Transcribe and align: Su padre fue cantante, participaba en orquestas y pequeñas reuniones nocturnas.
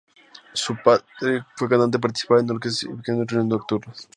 Su 0.53 0.75
padre 0.83 1.45
fue 1.55 1.69
cantante, 1.69 1.99
participaba 1.99 2.41
en 2.41 2.49
orquestas 2.49 2.85
y 2.85 2.87
pequeñas 2.97 3.27
reuniones 3.27 3.59
nocturnas. 3.59 4.09